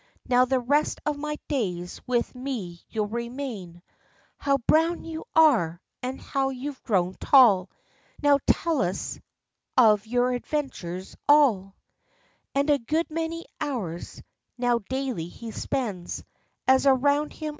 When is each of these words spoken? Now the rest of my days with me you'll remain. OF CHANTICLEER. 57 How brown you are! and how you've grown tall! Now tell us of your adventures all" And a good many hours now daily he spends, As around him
Now 0.25 0.45
the 0.45 0.59
rest 0.59 0.99
of 1.05 1.15
my 1.19 1.37
days 1.47 2.01
with 2.07 2.33
me 2.33 2.81
you'll 2.89 3.05
remain. 3.05 3.67
OF 3.67 3.73
CHANTICLEER. 3.73 4.39
57 4.39 4.39
How 4.39 4.57
brown 4.97 5.03
you 5.03 5.25
are! 5.35 5.81
and 6.01 6.19
how 6.19 6.49
you've 6.49 6.81
grown 6.81 7.13
tall! 7.19 7.69
Now 8.19 8.39
tell 8.47 8.81
us 8.81 9.19
of 9.77 10.07
your 10.07 10.31
adventures 10.33 11.15
all" 11.29 11.75
And 12.55 12.71
a 12.71 12.79
good 12.79 13.11
many 13.11 13.45
hours 13.59 14.23
now 14.57 14.79
daily 14.89 15.27
he 15.27 15.51
spends, 15.51 16.23
As 16.67 16.87
around 16.87 17.33
him 17.33 17.49